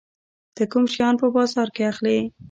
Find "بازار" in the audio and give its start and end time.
1.35-1.67